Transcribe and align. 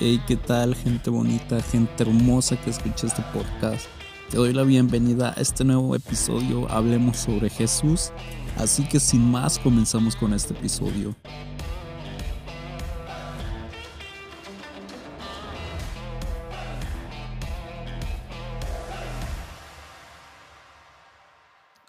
Hey, 0.00 0.22
¿qué 0.28 0.36
tal, 0.36 0.76
gente 0.76 1.10
bonita, 1.10 1.60
gente 1.60 2.04
hermosa 2.04 2.56
que 2.62 2.70
escucha 2.70 3.08
este 3.08 3.20
podcast? 3.32 3.84
Te 4.30 4.36
doy 4.36 4.52
la 4.52 4.62
bienvenida 4.62 5.30
a 5.36 5.40
este 5.40 5.64
nuevo 5.64 5.96
episodio, 5.96 6.70
hablemos 6.70 7.16
sobre 7.16 7.50
Jesús. 7.50 8.12
Así 8.56 8.86
que 8.86 9.00
sin 9.00 9.28
más, 9.28 9.58
comenzamos 9.58 10.14
con 10.14 10.34
este 10.34 10.54
episodio. 10.54 11.16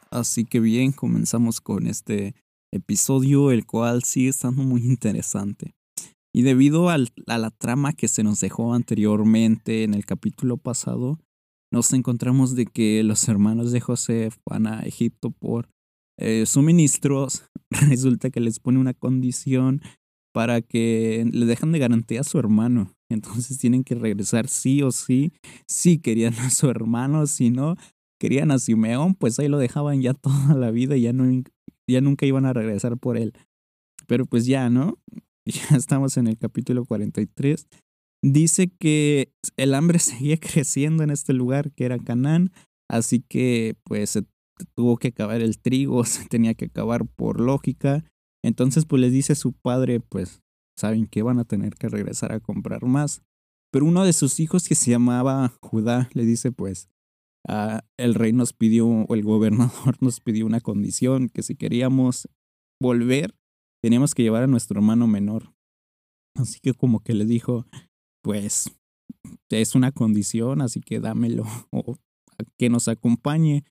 Así 0.09 0.45
que 0.45 0.59
bien, 0.59 0.93
comenzamos 0.93 1.61
con 1.61 1.85
este 1.85 2.33
episodio, 2.71 3.51
el 3.51 3.67
cual 3.67 4.01
sigue 4.03 4.29
estando 4.29 4.63
muy 4.63 4.81
interesante. 4.83 5.75
Y 6.33 6.43
debido 6.43 6.89
a 6.89 6.97
la 6.97 7.49
trama 7.51 7.93
que 7.93 8.07
se 8.07 8.23
nos 8.23 8.39
dejó 8.39 8.73
anteriormente 8.73 9.83
en 9.83 9.93
el 9.93 10.05
capítulo 10.05 10.57
pasado, 10.57 11.19
nos 11.71 11.93
encontramos 11.93 12.55
de 12.55 12.65
que 12.65 13.03
los 13.03 13.27
hermanos 13.27 13.71
de 13.71 13.79
José 13.79 14.29
van 14.45 14.67
a 14.67 14.81
Egipto 14.81 15.31
por 15.31 15.69
eh, 16.19 16.45
suministros. 16.45 17.45
Resulta 17.69 18.29
que 18.29 18.39
les 18.39 18.59
pone 18.59 18.79
una 18.79 18.93
condición 18.93 19.81
para 20.33 20.61
que 20.61 21.27
le 21.31 21.45
dejan 21.45 21.71
de 21.71 21.79
garantía 21.79 22.21
a 22.21 22.23
su 22.23 22.37
hermano. 22.39 22.93
Entonces 23.11 23.57
tienen 23.57 23.83
que 23.83 23.95
regresar 23.95 24.47
sí 24.47 24.83
o 24.83 24.91
sí. 24.91 25.31
Si 25.67 25.99
querían 25.99 26.33
a 26.35 26.49
su 26.49 26.69
hermano, 26.69 27.25
si 27.27 27.49
no 27.49 27.75
querían 28.19 28.51
a 28.51 28.59
Simeón, 28.59 29.15
pues 29.15 29.39
ahí 29.39 29.47
lo 29.47 29.57
dejaban 29.57 30.01
ya 30.01 30.13
toda 30.13 30.53
la 30.55 30.71
vida 30.71 30.95
y 30.97 31.01
ya, 31.01 31.13
no, 31.13 31.25
ya 31.87 32.01
nunca 32.01 32.25
iban 32.25 32.45
a 32.45 32.53
regresar 32.53 32.97
por 32.97 33.17
él. 33.17 33.33
Pero 34.07 34.25
pues 34.25 34.45
ya, 34.45 34.69
¿no? 34.69 34.97
Ya 35.49 35.75
estamos 35.77 36.17
en 36.17 36.27
el 36.27 36.37
capítulo 36.37 36.85
43. 36.85 37.67
Dice 38.23 38.69
que 38.69 39.33
el 39.57 39.73
hambre 39.73 39.99
seguía 39.99 40.37
creciendo 40.37 41.03
en 41.03 41.09
este 41.09 41.33
lugar 41.33 41.71
que 41.71 41.85
era 41.85 41.97
Canaán, 41.97 42.51
así 42.89 43.21
que 43.21 43.75
pues 43.83 44.11
se 44.11 44.25
tuvo 44.75 44.97
que 44.97 45.09
acabar 45.09 45.41
el 45.41 45.59
trigo, 45.59 46.03
se 46.05 46.25
tenía 46.27 46.53
que 46.53 46.65
acabar 46.65 47.07
por 47.07 47.39
lógica. 47.39 48.03
Entonces 48.43 48.85
pues 48.85 49.01
les 49.01 49.11
dice 49.11 49.35
su 49.35 49.53
padre, 49.53 49.99
pues 49.99 50.41
saben 50.77 51.07
que 51.07 51.23
van 51.23 51.39
a 51.39 51.45
tener 51.45 51.75
que 51.75 51.89
regresar 51.89 52.31
a 52.31 52.39
comprar 52.39 52.85
más. 52.85 53.21
Pero 53.71 53.85
uno 53.85 54.03
de 54.03 54.13
sus 54.13 54.39
hijos 54.39 54.67
que 54.67 54.75
se 54.75 54.91
llamaba 54.91 55.53
Judá 55.61 56.09
le 56.13 56.25
dice 56.25 56.51
pues, 56.51 56.89
ah, 57.47 57.83
el 57.97 58.15
rey 58.15 58.33
nos 58.33 58.53
pidió, 58.53 58.87
o 58.87 59.13
el 59.13 59.23
gobernador 59.23 59.97
nos 60.01 60.21
pidió 60.21 60.45
una 60.45 60.61
condición, 60.61 61.29
que 61.29 61.43
si 61.43 61.55
queríamos 61.55 62.29
volver, 62.81 63.35
teníamos 63.81 64.13
que 64.13 64.23
llevar 64.23 64.43
a 64.43 64.47
nuestro 64.47 64.79
hermano 64.79 65.07
menor. 65.07 65.53
Así 66.35 66.59
que 66.61 66.73
como 66.73 67.01
que 67.01 67.13
le 67.13 67.25
dijo, 67.25 67.65
pues 68.23 68.71
es 69.49 69.75
una 69.75 69.91
condición, 69.91 70.61
así 70.61 70.79
que 70.79 70.99
dámelo 70.99 71.43
o 71.71 71.97
que 72.57 72.69
nos 72.69 72.87
acompañe. 72.87 73.63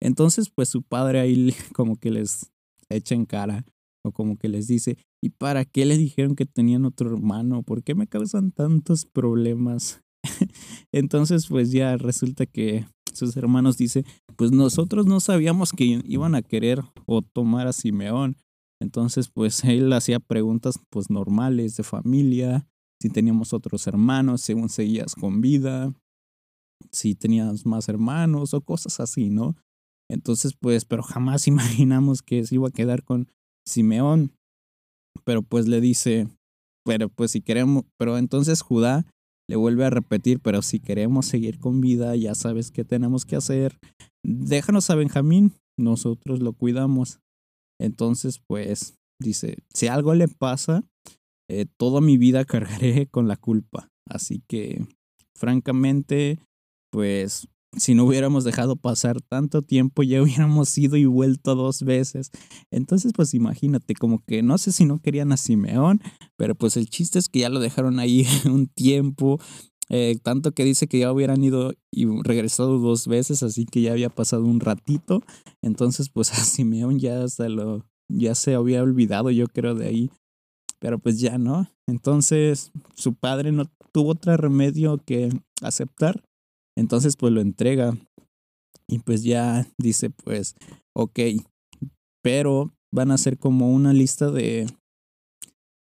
Entonces, 0.00 0.50
pues 0.54 0.68
su 0.68 0.82
padre 0.82 1.20
ahí 1.20 1.54
como 1.74 1.96
que 1.96 2.10
les 2.10 2.50
echa 2.88 3.14
en 3.14 3.26
cara 3.26 3.64
o 4.04 4.12
como 4.12 4.36
que 4.36 4.48
les 4.48 4.68
dice, 4.68 4.98
¿y 5.22 5.30
para 5.30 5.64
qué 5.64 5.84
le 5.84 5.96
dijeron 5.96 6.36
que 6.36 6.46
tenían 6.46 6.84
otro 6.84 7.10
hermano? 7.10 7.62
¿Por 7.62 7.82
qué 7.82 7.94
me 7.94 8.06
causan 8.06 8.52
tantos 8.52 9.04
problemas? 9.04 10.00
Entonces, 10.92 11.48
pues 11.48 11.72
ya 11.72 11.96
resulta 11.96 12.46
que 12.46 12.86
sus 13.12 13.36
hermanos 13.36 13.76
dicen, 13.78 14.04
pues 14.36 14.52
nosotros 14.52 15.06
no 15.06 15.20
sabíamos 15.20 15.72
que 15.72 16.00
iban 16.04 16.34
a 16.34 16.42
querer 16.42 16.82
o 17.06 17.22
tomar 17.22 17.66
a 17.66 17.72
Simeón. 17.72 18.36
Entonces, 18.80 19.28
pues 19.28 19.64
él 19.64 19.92
hacía 19.92 20.20
preguntas 20.20 20.78
pues 20.90 21.10
normales 21.10 21.76
de 21.76 21.82
familia, 21.82 22.66
si 23.00 23.10
teníamos 23.10 23.52
otros 23.52 23.86
hermanos, 23.86 24.40
según 24.40 24.68
seguías 24.68 25.14
con 25.14 25.40
vida, 25.40 25.92
si 26.92 27.14
tenías 27.14 27.66
más 27.66 27.88
hermanos 27.88 28.54
o 28.54 28.60
cosas 28.60 29.00
así, 29.00 29.30
¿no? 29.30 29.56
Entonces, 30.10 30.54
pues, 30.58 30.84
pero 30.84 31.02
jamás 31.02 31.46
imaginamos 31.48 32.22
que 32.22 32.44
se 32.44 32.54
iba 32.56 32.68
a 32.68 32.72
quedar 32.72 33.02
con 33.04 33.28
Simeón. 33.66 34.32
Pero 35.24 35.42
pues 35.42 35.66
le 35.66 35.80
dice, 35.80 36.28
pero 36.84 37.08
pues 37.08 37.32
si 37.32 37.40
queremos, 37.40 37.84
pero 37.98 38.18
entonces 38.18 38.62
Judá 38.62 39.06
le 39.48 39.56
vuelve 39.56 39.84
a 39.84 39.90
repetir, 39.90 40.40
pero 40.40 40.62
si 40.62 40.78
queremos 40.78 41.26
seguir 41.26 41.58
con 41.58 41.80
vida, 41.80 42.14
ya 42.16 42.34
sabes 42.34 42.70
qué 42.70 42.84
tenemos 42.84 43.24
que 43.24 43.36
hacer. 43.36 43.78
Déjanos 44.24 44.90
a 44.90 44.94
Benjamín, 44.94 45.52
nosotros 45.78 46.40
lo 46.40 46.52
cuidamos. 46.52 47.20
Entonces, 47.80 48.40
pues, 48.46 48.94
dice, 49.20 49.58
si 49.72 49.88
algo 49.88 50.14
le 50.14 50.28
pasa, 50.28 50.82
eh, 51.48 51.66
toda 51.76 52.00
mi 52.00 52.16
vida 52.18 52.44
cargaré 52.46 53.06
con 53.06 53.28
la 53.28 53.36
culpa. 53.36 53.88
Así 54.08 54.42
que, 54.46 54.86
francamente, 55.34 56.38
pues, 56.90 57.48
si 57.76 57.94
no 57.94 58.04
hubiéramos 58.04 58.44
dejado 58.44 58.76
pasar 58.76 59.20
tanto 59.20 59.62
tiempo, 59.62 60.02
ya 60.02 60.22
hubiéramos 60.22 60.76
ido 60.78 60.96
y 60.96 61.04
vuelto 61.04 61.54
dos 61.54 61.82
veces. 61.82 62.30
Entonces, 62.70 63.12
pues 63.14 63.34
imagínate, 63.34 63.94
como 63.94 64.22
que 64.24 64.42
no 64.42 64.58
sé 64.58 64.72
si 64.72 64.84
no 64.84 65.00
querían 65.00 65.32
a 65.32 65.36
Simeón, 65.36 66.00
pero 66.36 66.54
pues 66.54 66.76
el 66.76 66.88
chiste 66.88 67.18
es 67.18 67.28
que 67.28 67.40
ya 67.40 67.48
lo 67.48 67.60
dejaron 67.60 67.98
ahí 67.98 68.26
un 68.46 68.66
tiempo. 68.66 69.40
Eh, 69.88 70.18
tanto 70.22 70.52
que 70.52 70.64
dice 70.64 70.88
que 70.88 70.98
ya 70.98 71.12
hubieran 71.12 71.42
ido 71.44 71.72
y 71.92 72.06
regresado 72.22 72.78
dos 72.78 73.06
veces, 73.06 73.42
así 73.42 73.66
que 73.66 73.82
ya 73.82 73.92
había 73.92 74.08
pasado 74.08 74.44
un 74.44 74.60
ratito. 74.60 75.22
Entonces, 75.62 76.08
pues 76.08 76.30
a 76.32 76.44
Simeón 76.44 76.98
ya 76.98 77.22
hasta 77.22 77.48
lo, 77.48 77.86
ya 78.08 78.34
se 78.34 78.54
había 78.54 78.82
olvidado, 78.82 79.30
yo 79.30 79.46
creo, 79.46 79.74
de 79.74 79.86
ahí. 79.86 80.10
Pero 80.78 80.98
pues 80.98 81.20
ya 81.20 81.38
no. 81.38 81.70
Entonces, 81.88 82.72
su 82.94 83.14
padre 83.14 83.52
no 83.52 83.64
tuvo 83.92 84.10
otro 84.10 84.36
remedio 84.36 84.98
que 84.98 85.30
aceptar. 85.62 86.22
Entonces, 86.76 87.16
pues 87.16 87.32
lo 87.32 87.40
entrega. 87.40 87.96
Y 88.88 88.98
pues 89.00 89.24
ya 89.24 89.66
dice, 89.78 90.10
pues, 90.10 90.54
ok, 90.94 91.18
pero 92.22 92.72
van 92.92 93.10
a 93.10 93.18
ser 93.18 93.38
como 93.38 93.72
una 93.72 93.92
lista 93.92 94.30
de 94.30 94.66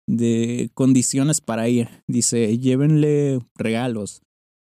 de 0.07 0.71
condiciones 0.75 1.41
para 1.41 1.69
ir. 1.69 1.89
Dice, 2.07 2.59
llévenle 2.59 3.41
regalos, 3.55 4.23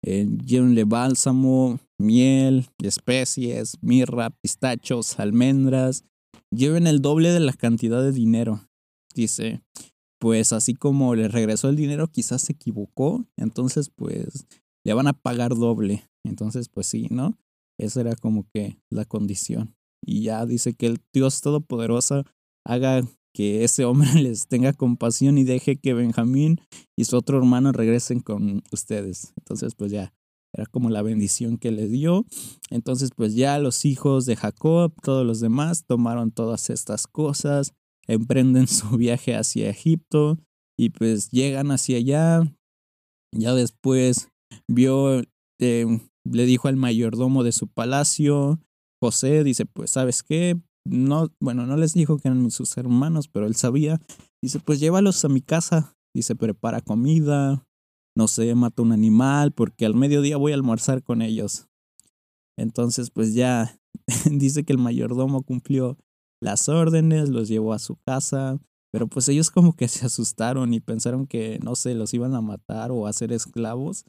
eh, 0.04 0.26
llévenle 0.44 0.84
bálsamo, 0.84 1.78
miel, 1.98 2.66
especies, 2.82 3.76
mirra, 3.80 4.30
pistachos, 4.30 5.18
almendras. 5.18 6.04
Lleven 6.50 6.86
el 6.86 7.00
doble 7.00 7.30
de 7.30 7.41
la 7.41 7.52
cantidad 7.52 8.02
de 8.02 8.12
dinero. 8.12 8.68
Dice, 9.14 9.62
pues 10.20 10.52
así 10.52 10.74
como 10.74 11.14
le 11.14 11.28
regresó 11.28 11.68
el 11.68 11.76
dinero, 11.76 12.08
quizás 12.08 12.42
se 12.42 12.52
equivocó. 12.52 13.24
Entonces, 13.36 13.91
pues 13.91 14.47
le 14.84 14.94
van 14.94 15.06
a 15.06 15.12
pagar 15.12 15.54
doble. 15.54 16.04
Entonces, 16.24 16.68
pues 16.68 16.86
sí, 16.86 17.06
¿no? 17.10 17.38
Esa 17.78 18.00
era 18.00 18.16
como 18.16 18.47
que 18.52 18.78
la 18.91 19.04
condición. 19.04 19.74
Y 20.04 20.22
ya 20.22 20.44
dice 20.47 20.74
que 20.74 20.86
el 20.86 20.98
Dios 21.12 21.41
Todopoderoso 21.41 22.24
haga 22.66 23.02
que 23.32 23.64
ese 23.64 23.84
hombre 23.84 24.08
les 24.22 24.46
tenga 24.46 24.72
compasión 24.72 25.38
y 25.38 25.44
deje 25.44 25.76
que 25.76 25.94
Benjamín 25.94 26.60
y 26.96 27.04
su 27.04 27.16
otro 27.16 27.38
hermano 27.38 27.72
regresen 27.72 28.20
con 28.20 28.62
ustedes. 28.72 29.32
Entonces, 29.36 29.74
pues 29.74 29.92
ya, 29.92 30.12
era 30.52 30.66
como 30.66 30.91
la 30.91 31.02
bendición 31.02 31.58
que 31.58 31.70
le 31.70 31.88
dio. 31.88 32.26
Entonces, 32.70 33.10
pues 33.14 33.34
ya 33.34 33.58
los 33.58 33.84
hijos 33.84 34.26
de 34.26 34.36
Jacob, 34.36 34.92
todos 35.02 35.26
los 35.26 35.41
demás, 35.41 35.84
tomaron 35.86 36.32
todas 36.32 36.70
estas 36.70 37.06
cosas, 37.06 37.72
emprenden 38.06 38.66
su 38.68 38.96
viaje 38.96 39.34
hacia 39.34 39.70
Egipto 39.70 40.38
y 40.78 40.91
pues 40.91 41.30
llegan 41.30 41.70
hacia 41.70 41.98
allá. 41.98 42.42
Ya 43.32 43.54
después 43.54 44.28
vio, 44.68 45.22
eh, 45.60 45.86
le 46.24 46.47
dijo 46.47 46.68
al 46.68 46.77
mayordomo 46.77 47.44
de 47.44 47.53
su 47.53 47.68
palacio, 47.68 48.59
José, 49.00 49.44
dice, 49.44 49.66
pues, 49.66 49.91
¿sabes 49.91 50.22
qué? 50.22 50.60
No, 50.84 51.30
bueno, 51.41 51.66
no 51.66 51.77
les 51.77 51.94
dijo 51.94 52.18
que 52.18 52.28
eran 52.28 52.50
sus 52.50 52.77
hermanos, 52.77 53.28
pero 53.28 53.47
él 53.47 53.54
sabía. 53.54 54.00
Dice, 54.42 54.60
pues 54.60 54.80
llévalos 54.80 55.24
a 55.24 55.28
mi 55.28 55.41
casa. 55.41 55.94
Dice, 56.15 56.34
prepara 56.34 56.80
comida, 56.80 57.65
no 58.16 58.27
sé, 58.28 58.54
mata 58.54 58.82
un 58.82 58.92
animal, 58.92 59.53
porque 59.53 59.86
al 59.86 59.94
mediodía 59.94 60.36
voy 60.36 60.53
a 60.53 60.56
almorzar 60.56 61.03
con 61.03 61.22
ellos. 61.22 61.68
Entonces, 62.59 63.10
pues 63.10 63.34
ya 63.34 63.78
dice 64.30 64.65
que 64.65 64.72
el 64.72 64.78
mayordomo 64.78 65.42
cumplió 65.42 65.97
las 66.42 66.68
órdenes, 66.68 67.28
los 67.28 67.48
llevó 67.48 67.72
a 67.72 67.78
su 67.78 67.97
casa, 67.97 68.59
pero 68.92 69.06
pues 69.06 69.28
ellos 69.28 69.50
como 69.50 69.74
que 69.74 69.88
se 69.88 70.06
asustaron 70.06 70.74
y 70.74 70.80
pensaron 70.80 71.27
que, 71.27 71.60
no 71.62 71.77
sé, 71.77 71.94
los 71.94 72.12
iban 72.15 72.34
a 72.34 72.41
matar 72.41 72.91
o 72.91 73.06
a 73.06 73.10
hacer 73.10 73.32
esclavos. 73.32 74.04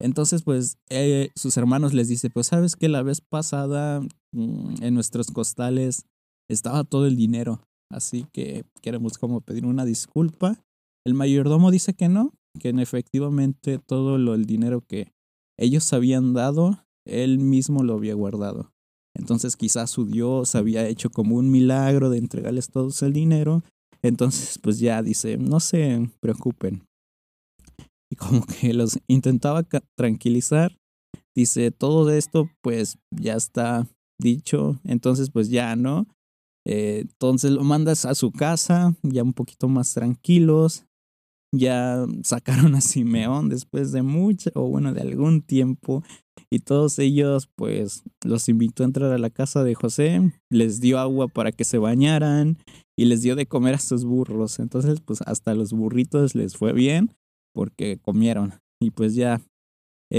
Entonces, 0.00 0.42
pues 0.42 0.78
eh, 0.90 1.30
sus 1.36 1.56
hermanos 1.56 1.94
les 1.94 2.08
dice, 2.08 2.28
pues 2.28 2.48
sabes 2.48 2.76
que 2.76 2.88
la 2.88 3.02
vez 3.02 3.20
pasada 3.20 4.02
en 4.34 4.94
nuestros 4.94 5.30
costales 5.30 6.06
estaba 6.48 6.84
todo 6.84 7.06
el 7.06 7.16
dinero, 7.16 7.62
así 7.90 8.26
que 8.32 8.64
queremos 8.82 9.18
como 9.18 9.40
pedir 9.40 9.66
una 9.66 9.84
disculpa. 9.84 10.62
El 11.06 11.14
mayordomo 11.14 11.70
dice 11.70 11.94
que 11.94 12.08
no, 12.08 12.32
que 12.58 12.70
en 12.70 12.78
efectivamente 12.78 13.78
todo 13.78 14.18
lo, 14.18 14.34
el 14.34 14.46
dinero 14.46 14.82
que 14.82 15.12
ellos 15.58 15.92
habían 15.92 16.34
dado, 16.34 16.84
él 17.06 17.38
mismo 17.38 17.82
lo 17.82 17.94
había 17.94 18.14
guardado. 18.14 18.72
Entonces 19.16 19.56
quizás 19.56 19.90
su 19.90 20.06
Dios 20.06 20.54
había 20.54 20.86
hecho 20.88 21.10
como 21.10 21.36
un 21.36 21.50
milagro 21.50 22.10
de 22.10 22.18
entregarles 22.18 22.68
todo 22.68 22.90
el 23.02 23.12
dinero. 23.12 23.62
Entonces 24.02 24.58
pues 24.58 24.80
ya 24.80 25.02
dice, 25.02 25.38
no 25.38 25.60
se 25.60 26.10
preocupen, 26.20 26.82
y 28.14 28.16
como 28.16 28.46
que 28.46 28.72
los 28.72 28.98
intentaba 29.08 29.64
tranquilizar. 29.96 30.76
Dice, 31.34 31.72
todo 31.72 32.10
esto 32.10 32.48
pues 32.62 32.96
ya 33.10 33.34
está 33.34 33.88
dicho, 34.18 34.80
entonces 34.84 35.30
pues 35.30 35.48
ya, 35.48 35.76
¿no? 35.76 36.06
Eh, 36.66 37.00
entonces 37.02 37.50
lo 37.50 37.62
mandas 37.62 38.04
a 38.04 38.14
su 38.14 38.32
casa, 38.32 38.94
ya 39.02 39.22
un 39.22 39.34
poquito 39.34 39.68
más 39.68 39.92
tranquilos. 39.92 40.84
Ya 41.56 42.04
sacaron 42.24 42.74
a 42.74 42.80
Simeón 42.80 43.48
después 43.48 43.92
de 43.92 44.02
mucho, 44.02 44.50
o 44.54 44.68
bueno, 44.68 44.92
de 44.92 45.02
algún 45.02 45.40
tiempo. 45.40 46.02
Y 46.50 46.60
todos 46.60 46.98
ellos, 46.98 47.48
pues, 47.54 48.02
los 48.24 48.48
invitó 48.48 48.82
a 48.82 48.86
entrar 48.86 49.12
a 49.12 49.18
la 49.18 49.30
casa 49.30 49.62
de 49.62 49.74
José, 49.74 50.32
les 50.50 50.80
dio 50.80 50.98
agua 50.98 51.28
para 51.28 51.52
que 51.52 51.64
se 51.64 51.78
bañaran 51.78 52.58
y 52.98 53.04
les 53.04 53.22
dio 53.22 53.36
de 53.36 53.46
comer 53.46 53.74
a 53.74 53.78
sus 53.78 54.04
burros. 54.04 54.58
Entonces, 54.58 55.00
pues, 55.00 55.20
hasta 55.26 55.54
los 55.54 55.72
burritos 55.72 56.34
les 56.34 56.56
fue 56.56 56.72
bien 56.72 57.14
porque 57.54 57.98
comieron. 57.98 58.54
Y 58.80 58.90
pues 58.90 59.14
ya 59.14 59.40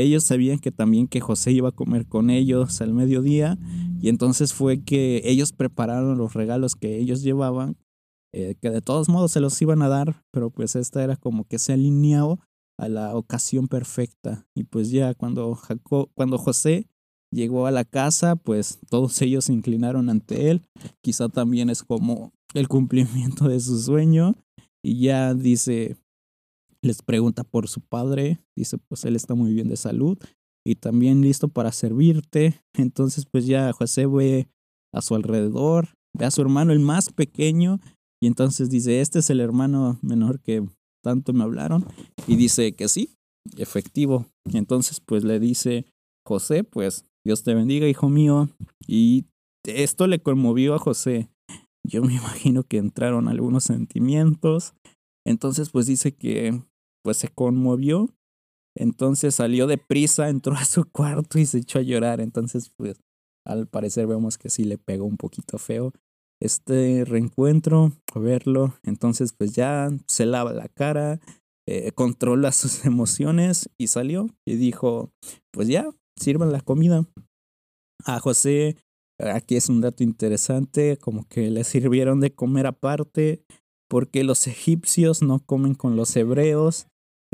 ellos 0.02 0.24
sabían 0.24 0.60
que 0.60 0.72
también 0.72 1.08
que 1.08 1.22
José 1.22 1.52
iba 1.52 1.70
a 1.70 1.74
comer 1.74 2.06
con 2.06 2.30
ellos 2.30 2.82
al 2.82 2.94
mediodía 2.94 3.58
y 4.02 4.10
entonces 4.10 4.54
fue 4.54 4.84
que 4.84 5.22
ellos 5.26 5.54
prepararon 5.54 6.18
los 6.18 6.34
regalos 6.34 6.76
que 6.76 6.98
ellos 6.98 7.22
llevaban, 7.22 7.78
eh, 8.34 8.56
que 8.62 8.70
de 8.70 8.82
todos 8.82 9.10
modos 9.10 9.32
se 9.32 9.40
los 9.40 9.62
iban 9.62 9.82
a 9.82 9.88
dar, 9.88 10.24
pero 10.32 10.50
pues 10.50 10.76
esta 10.76 11.04
era 11.04 11.16
como 11.16 11.46
que 11.46 11.60
se 11.60 11.74
alineó 11.74 12.40
a 12.78 12.90
la 12.90 13.16
ocasión 13.16 13.68
perfecta. 13.68 14.46
Y 14.54 14.66
pues 14.66 14.92
ya 14.92 15.14
cuando, 15.14 15.58
cuando 16.14 16.38
José 16.38 16.88
llegó 17.32 17.66
a 17.66 17.72
la 17.72 17.86
casa, 17.86 18.36
pues 18.36 18.80
todos 18.90 19.22
ellos 19.22 19.46
se 19.46 19.54
inclinaron 19.54 20.10
ante 20.10 20.50
él. 20.50 20.62
Quizá 21.02 21.30
también 21.30 21.70
es 21.70 21.84
como 21.84 22.34
el 22.54 22.68
cumplimiento 22.68 23.48
de 23.48 23.60
su 23.60 23.80
sueño. 23.80 24.36
Y 24.84 25.00
ya 25.00 25.34
dice, 25.34 25.98
les 26.86 27.02
pregunta 27.02 27.44
por 27.44 27.68
su 27.68 27.82
padre, 27.82 28.40
dice 28.56 28.78
pues 28.78 29.06
él 29.06 29.16
está 29.16 29.36
muy 29.36 29.54
bien 29.54 29.68
de 29.68 29.78
salud 29.78 30.18
y 30.66 30.76
también 30.76 31.22
listo 31.22 31.48
para 31.48 31.72
servirte. 31.72 32.62
Entonces 32.74 33.26
pues 33.26 33.46
ya 33.46 33.72
José 33.74 34.06
ve 34.06 34.48
a 34.94 35.02
su 35.02 35.16
alrededor, 35.16 35.90
ve 36.18 36.26
a 36.26 36.32
su 36.32 36.42
hermano 36.42 36.72
el 36.72 36.80
más 36.80 37.12
pequeño 37.12 37.80
y 38.22 38.28
entonces 38.28 38.70
dice, 38.70 39.02
este 39.02 39.20
es 39.20 39.30
el 39.30 39.40
hermano 39.40 40.00
menor 40.02 40.40
que 40.40 40.66
tanto 41.04 41.34
me 41.34 41.44
hablaron 41.44 41.86
y 42.28 42.36
dice 42.36 42.74
que 42.74 42.88
sí, 42.88 43.16
efectivo. 43.58 44.26
Entonces 44.54 45.00
pues 45.00 45.24
le 45.24 45.40
dice, 45.40 45.86
José, 46.26 46.64
pues 46.64 47.06
Dios 47.24 47.44
te 47.44 47.54
bendiga, 47.54 47.88
hijo 47.88 48.10
mío. 48.10 48.50
Y 48.88 49.26
esto 49.64 50.08
le 50.08 50.20
conmovió 50.20 50.76
a 50.76 50.80
José. 50.80 51.30
Yo 51.84 52.02
me 52.04 52.16
imagino 52.16 52.64
que 52.64 52.78
entraron 52.78 53.28
algunos 53.28 53.66
sentimientos. 53.66 54.74
Entonces 55.26 55.70
pues 55.70 55.86
dice 55.86 56.16
que 56.16 56.62
pues 57.06 57.18
se 57.18 57.30
conmovió. 57.30 58.10
Entonces 58.76 59.36
salió 59.36 59.68
de 59.68 59.78
prisa, 59.78 60.28
entró 60.30 60.56
a 60.56 60.66
su 60.66 60.86
cuarto 60.92 61.38
y 61.38 61.46
se 61.46 61.60
echó 61.60 61.80
a 61.80 61.84
llorar. 61.84 62.20
Entonces, 62.20 62.72
pues 62.76 63.00
al 63.46 63.68
parecer 63.68 64.08
vemos 64.08 64.40
que 64.40 64.50
sí 64.50 64.64
le 64.64 64.80
pegó 64.80 65.06
un 65.06 65.18
poquito 65.18 65.60
feo 65.60 65.94
este 66.42 67.06
reencuentro, 67.06 67.92
verlo. 68.16 68.74
Entonces, 68.84 69.34
pues 69.34 69.54
ya 69.54 69.90
se 70.08 70.26
lava 70.26 70.52
la 70.52 70.68
cara, 70.68 71.20
eh, 71.68 71.92
controla 71.92 72.52
sus 72.52 72.86
emociones 72.86 73.70
y 73.78 73.88
salió 73.88 74.28
y 74.46 74.56
dijo, 74.56 75.12
pues 75.52 75.68
ya, 75.68 75.88
sirvan 76.20 76.52
la 76.52 76.62
comida. 76.62 77.06
A 78.04 78.20
José, 78.20 78.78
aquí 79.20 79.56
es 79.56 79.70
un 79.70 79.82
dato 79.82 80.04
interesante, 80.04 80.98
como 80.98 81.28
que 81.28 81.52
le 81.52 81.64
sirvieron 81.64 82.20
de 82.20 82.34
comer 82.34 82.66
aparte, 82.66 83.44
porque 83.88 84.24
los 84.24 84.48
egipcios 84.48 85.22
no 85.22 85.40
comen 85.40 85.76
con 85.76 85.96
los 85.96 86.16
hebreos 86.16 86.88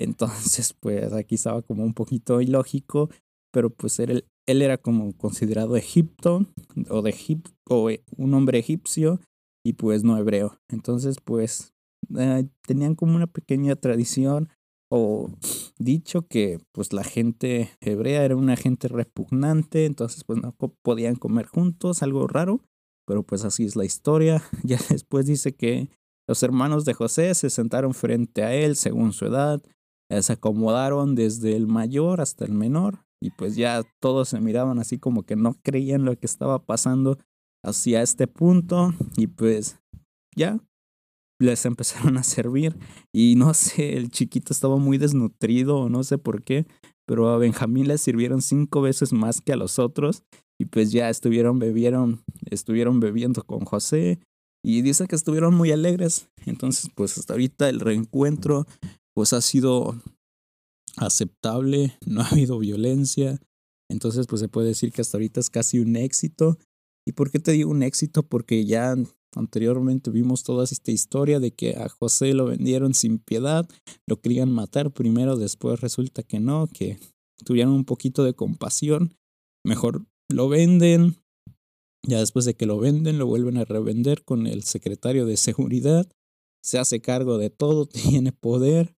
entonces, 0.04 0.74
pues 0.80 1.14
aquí 1.14 1.36
estaba 1.36 1.62
como 1.62 1.84
un 1.84 1.94
poquito 1.94 2.42
ilógico, 2.42 3.10
pero 3.52 3.70
pues 3.70 4.00
él, 4.00 4.26
él 4.48 4.62
era 4.62 4.78
como 4.78 5.16
considerado 5.18 5.76
Egipto 5.76 6.48
o 6.90 7.02
de 7.02 7.10
Egipto 7.10 7.52
o 7.70 7.90
eh, 7.90 8.04
un 8.18 8.34
hombre 8.34 8.60
egipcio 8.60 9.20
y 9.64 9.74
pues 9.74 10.04
no 10.04 10.18
hebreo. 10.18 10.58
Entonces, 10.70 11.18
pues 11.24 11.74
eh, 12.18 12.48
tenían 12.66 12.96
como 12.96 13.16
una 13.16 13.28
pequeña 13.28 13.76
tradición 13.76 14.50
o 14.90 15.30
dicho 15.78 16.28
que 16.28 16.60
pues 16.74 16.92
la 16.92 17.04
gente 17.04 17.72
hebrea 17.80 18.26
era 18.26 18.36
una 18.36 18.58
gente 18.58 18.90
repugnante, 18.90 19.86
entonces 19.86 20.26
pues 20.26 20.42
no 20.42 20.54
podían 20.82 21.16
comer 21.16 21.46
juntos, 21.46 22.04
algo 22.04 22.28
raro, 22.28 22.60
pero 23.08 23.24
pues 23.24 23.46
así 23.46 23.66
es 23.66 23.76
la 23.76 23.86
historia. 23.86 24.44
Ya 24.64 24.80
después 24.90 25.26
dice 25.26 25.54
que 25.54 25.90
los 26.28 26.44
hermanos 26.44 26.86
de 26.86 26.94
José 26.94 27.34
se 27.36 27.50
sentaron 27.50 27.94
frente 27.94 28.44
a 28.44 28.54
él 28.54 28.76
según 28.76 29.14
su 29.14 29.26
edad, 29.26 29.62
se 30.20 30.34
acomodaron 30.34 31.16
desde 31.16 31.56
el 31.56 31.68
mayor 31.68 32.22
hasta 32.22 32.46
el 32.46 32.52
menor 32.52 33.06
y 33.22 33.30
pues 33.32 33.56
ya 33.56 33.84
todos 34.00 34.30
se 34.30 34.42
miraban 34.42 34.80
así 34.80 34.98
como 34.98 35.24
que 35.24 35.36
no 35.36 35.56
creían 35.62 36.06
lo 36.06 36.18
que 36.18 36.26
estaba 36.26 36.66
pasando 36.66 37.20
hacia 37.64 38.02
este 38.02 38.28
punto 38.28 38.94
y 39.16 39.28
pues 39.28 39.80
ya 40.36 40.60
les 41.40 41.66
empezaron 41.66 42.18
a 42.18 42.24
servir 42.24 42.76
y 43.14 43.36
no 43.36 43.54
sé, 43.54 43.98
el 43.98 44.10
chiquito 44.10 44.54
estaba 44.54 44.78
muy 44.78 44.98
desnutrido 44.98 45.78
o 45.78 45.90
no 45.90 46.04
sé 46.04 46.18
por 46.18 46.44
qué, 46.44 46.66
pero 47.08 47.30
a 47.30 47.38
Benjamín 47.38 47.88
le 47.88 47.98
sirvieron 47.98 48.42
cinco 48.42 48.82
veces 48.82 49.14
más 49.14 49.42
que 49.42 49.54
a 49.54 49.58
los 49.58 49.80
otros 49.80 50.24
y 50.60 50.66
pues 50.66 50.92
ya 50.92 51.10
estuvieron 51.10 51.60
bebieron, 51.60 52.24
estuvieron 52.50 53.00
bebiendo 53.00 53.44
con 53.44 53.66
José 53.66 54.20
y 54.64 54.82
dice 54.82 55.08
que 55.08 55.16
estuvieron 55.16 55.56
muy 55.56 55.72
alegres. 55.72 56.30
Entonces, 56.46 56.92
pues 56.94 57.18
hasta 57.18 57.34
ahorita 57.34 57.68
el 57.68 57.80
reencuentro 57.80 58.68
pues 59.22 59.34
ha 59.34 59.42
sido 59.42 60.02
aceptable, 60.98 61.96
no 62.08 62.22
ha 62.22 62.28
habido 62.28 62.58
violencia, 62.58 63.40
entonces 63.88 64.26
pues 64.26 64.42
se 64.42 64.50
puede 64.50 64.70
decir 64.70 64.92
que 64.92 65.02
hasta 65.02 65.18
ahorita 65.18 65.40
es 65.40 65.52
casi 65.52 65.78
un 65.78 65.96
éxito. 65.96 66.58
¿Y 67.06 67.12
por 67.12 67.30
qué 67.30 67.38
te 67.38 67.52
digo 67.52 67.70
un 67.70 67.84
éxito? 67.84 68.24
Porque 68.24 68.66
ya 68.66 68.96
anteriormente 69.36 70.10
vimos 70.10 70.42
toda 70.42 70.64
esta 70.64 70.90
historia 70.90 71.40
de 71.40 71.52
que 71.52 71.76
a 71.76 71.88
José 71.88 72.34
lo 72.34 72.46
vendieron 72.46 72.96
sin 72.96 73.20
piedad, 73.20 73.70
lo 74.08 74.20
querían 74.20 74.52
matar 74.52 74.90
primero, 74.90 75.38
después 75.38 75.82
resulta 75.82 76.24
que 76.24 76.40
no, 76.40 76.66
que 76.66 76.98
tuvieron 77.46 77.74
un 77.74 77.86
poquito 77.86 78.24
de 78.24 78.34
compasión, 78.34 79.14
mejor 79.64 80.04
lo 80.32 80.50
venden, 80.50 81.18
ya 82.08 82.18
después 82.18 82.46
de 82.46 82.56
que 82.56 82.66
lo 82.66 82.80
venden 82.80 83.20
lo 83.20 83.28
vuelven 83.28 83.58
a 83.58 83.66
revender 83.66 84.24
con 84.24 84.48
el 84.48 84.64
secretario 84.64 85.28
de 85.28 85.38
seguridad, 85.38 86.12
se 86.64 86.78
hace 86.80 87.02
cargo 87.02 87.38
de 87.38 87.50
todo, 87.50 87.86
tiene 87.88 88.32
poder, 88.32 88.96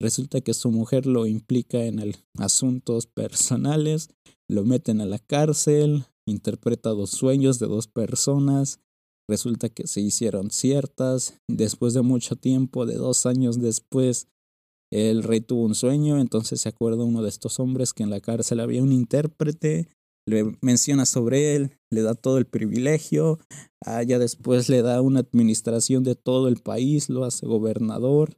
Resulta 0.00 0.40
que 0.40 0.52
su 0.54 0.70
mujer 0.70 1.06
lo 1.06 1.26
implica 1.26 1.84
en 1.84 2.14
asuntos 2.38 3.06
personales, 3.06 4.10
lo 4.48 4.64
meten 4.64 5.00
a 5.00 5.06
la 5.06 5.18
cárcel, 5.18 6.04
interpreta 6.26 6.90
dos 6.90 7.10
sueños 7.10 7.58
de 7.58 7.66
dos 7.66 7.88
personas, 7.88 8.80
resulta 9.28 9.68
que 9.68 9.86
se 9.86 10.00
hicieron 10.00 10.50
ciertas, 10.50 11.40
después 11.48 11.94
de 11.94 12.02
mucho 12.02 12.36
tiempo, 12.36 12.84
de 12.84 12.96
dos 12.96 13.26
años 13.26 13.60
después, 13.60 14.28
el 14.92 15.22
rey 15.22 15.40
tuvo 15.40 15.64
un 15.64 15.74
sueño, 15.74 16.18
entonces 16.18 16.60
se 16.60 16.68
acuerda 16.68 17.04
uno 17.04 17.22
de 17.22 17.28
estos 17.28 17.58
hombres 17.58 17.92
que 17.92 18.02
en 18.02 18.10
la 18.10 18.20
cárcel 18.20 18.60
había 18.60 18.82
un 18.82 18.92
intérprete, 18.92 19.88
le 20.28 20.56
menciona 20.60 21.06
sobre 21.06 21.54
él, 21.54 21.78
le 21.90 22.02
da 22.02 22.14
todo 22.14 22.38
el 22.38 22.46
privilegio, 22.46 23.38
allá 23.84 24.18
después 24.18 24.68
le 24.68 24.82
da 24.82 25.00
una 25.00 25.20
administración 25.20 26.02
de 26.04 26.14
todo 26.16 26.48
el 26.48 26.56
país, 26.56 27.08
lo 27.08 27.24
hace 27.24 27.46
gobernador, 27.46 28.36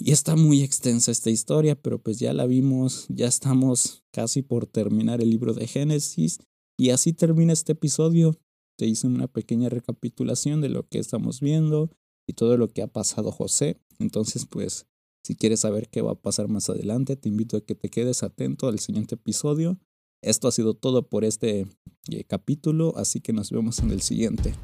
y 0.00 0.12
está 0.12 0.36
muy 0.36 0.62
extensa 0.62 1.10
esta 1.10 1.28
historia, 1.28 1.74
pero 1.74 2.00
pues 2.00 2.20
ya 2.20 2.32
la 2.32 2.46
vimos, 2.46 3.06
ya 3.08 3.26
estamos 3.26 4.04
casi 4.12 4.42
por 4.42 4.66
terminar 4.66 5.20
el 5.20 5.30
libro 5.30 5.54
de 5.54 5.66
Génesis 5.66 6.38
y 6.78 6.90
así 6.90 7.12
termina 7.12 7.52
este 7.52 7.72
episodio. 7.72 8.38
Te 8.78 8.86
hice 8.86 9.08
una 9.08 9.26
pequeña 9.26 9.68
recapitulación 9.68 10.60
de 10.60 10.68
lo 10.68 10.86
que 10.86 11.00
estamos 11.00 11.40
viendo 11.40 11.90
y 12.28 12.34
todo 12.34 12.56
lo 12.56 12.68
que 12.68 12.82
ha 12.82 12.86
pasado 12.86 13.32
José. 13.32 13.80
Entonces 13.98 14.46
pues 14.46 14.86
si 15.24 15.34
quieres 15.34 15.60
saber 15.60 15.88
qué 15.88 16.00
va 16.00 16.12
a 16.12 16.22
pasar 16.22 16.46
más 16.46 16.70
adelante, 16.70 17.16
te 17.16 17.28
invito 17.28 17.56
a 17.56 17.60
que 17.60 17.74
te 17.74 17.88
quedes 17.88 18.22
atento 18.22 18.68
al 18.68 18.78
siguiente 18.78 19.16
episodio. 19.16 19.80
Esto 20.22 20.46
ha 20.46 20.52
sido 20.52 20.74
todo 20.74 21.08
por 21.08 21.24
este 21.24 21.66
eh, 22.08 22.24
capítulo, 22.24 22.96
así 22.96 23.20
que 23.20 23.32
nos 23.32 23.50
vemos 23.50 23.80
en 23.80 23.90
el 23.90 24.00
siguiente. 24.00 24.54